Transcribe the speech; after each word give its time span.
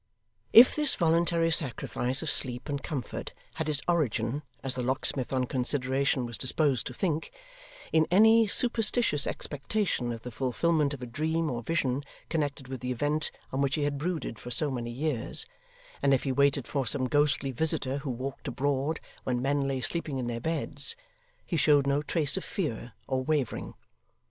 If 0.51 0.75
this 0.75 0.95
voluntary 0.95 1.51
sacrifice 1.51 2.23
of 2.23 2.31
sleep 2.31 2.67
and 2.67 2.81
comfort 2.81 3.33
had 3.61 3.69
its 3.69 3.83
origin, 3.87 4.41
as 4.63 4.73
the 4.73 4.81
locksmith 4.81 5.31
on 5.31 5.45
consideration 5.45 6.25
was 6.25 6.39
disposed 6.39 6.87
to 6.87 6.93
think, 6.95 7.31
in 7.93 8.07
any 8.09 8.47
superstitious 8.47 9.27
expectation 9.27 10.11
of 10.11 10.23
the 10.23 10.31
fulfilment 10.31 10.95
of 10.95 11.03
a 11.03 11.05
dream 11.05 11.51
or 11.51 11.61
vision 11.61 12.03
connected 12.29 12.67
with 12.67 12.79
the 12.79 12.91
event 12.91 13.29
on 13.51 13.61
which 13.61 13.75
he 13.75 13.83
had 13.83 13.99
brooded 13.99 14.39
for 14.39 14.49
so 14.49 14.71
many 14.71 14.89
years, 14.89 15.45
and 16.01 16.15
if 16.15 16.23
he 16.23 16.31
waited 16.31 16.67
for 16.67 16.87
some 16.87 17.05
ghostly 17.05 17.51
visitor 17.51 17.99
who 17.99 18.09
walked 18.09 18.47
abroad 18.47 18.99
when 19.23 19.39
men 19.39 19.67
lay 19.67 19.81
sleeping 19.81 20.17
in 20.17 20.25
their 20.25 20.41
beds, 20.41 20.95
he 21.45 21.55
showed 21.57 21.85
no 21.85 22.01
trace 22.01 22.35
of 22.37 22.43
fear 22.43 22.93
or 23.05 23.23
wavering. 23.23 23.75